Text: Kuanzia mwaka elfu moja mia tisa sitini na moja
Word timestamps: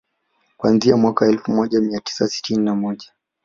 Kuanzia 0.57 0.97
mwaka 0.97 1.25
elfu 1.27 1.51
moja 1.51 1.81
mia 1.81 1.99
tisa 1.99 2.27
sitini 2.27 2.63
na 2.65 2.75
moja 2.75 3.11